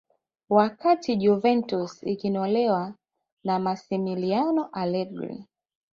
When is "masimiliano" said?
3.59-4.69